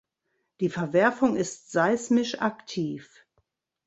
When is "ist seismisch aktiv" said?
1.35-3.23